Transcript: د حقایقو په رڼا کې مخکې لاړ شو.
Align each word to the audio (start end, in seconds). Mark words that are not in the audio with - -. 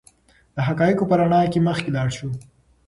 د 0.55 0.57
حقایقو 0.67 1.09
په 1.09 1.15
رڼا 1.19 1.41
کې 1.51 1.59
مخکې 1.67 1.89
لاړ 1.95 2.09
شو. 2.17 2.29